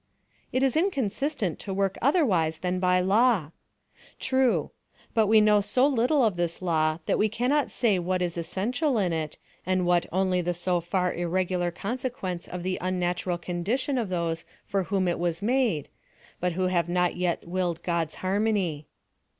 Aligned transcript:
"It 0.51 0.63
is 0.63 0.75
inconsistent 0.75 1.59
to 1.59 1.73
work 1.75 1.95
otherwise 2.01 2.57
than 2.65 2.79
by 2.79 3.01
law." 3.01 3.51
True; 4.17 4.71
but 5.13 5.27
we 5.27 5.39
know 5.41 5.61
so 5.61 5.85
little 5.85 6.23
of 6.25 6.37
this 6.37 6.59
law 6.59 6.97
that 7.05 7.19
we 7.19 7.29
cannot 7.29 7.69
say 7.69 7.99
what 7.99 8.19
is 8.23 8.35
essential 8.35 8.97
in 8.97 9.13
it, 9.13 9.37
and 9.63 9.85
what 9.85 10.07
only 10.11 10.41
the 10.41 10.55
so 10.55 10.79
far 10.81 11.13
irregular 11.13 11.69
consequence 11.69 12.47
of 12.47 12.63
the 12.63 12.79
unnatural 12.81 13.37
condition 13.37 13.99
of 13.99 14.09
those 14.09 14.43
for 14.65 14.85
whom 14.85 15.07
it 15.07 15.19
was 15.19 15.43
made, 15.43 15.87
but 16.39 16.53
who 16.53 16.65
have 16.65 16.89
not 16.89 17.15
yet 17.15 17.47
willed 17.47 17.83
God's 17.83 18.15
harmony. 18.25 18.87